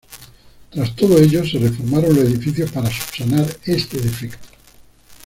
[0.71, 4.47] Tras todo ello se reformaron los edificios para subsanar este defecto.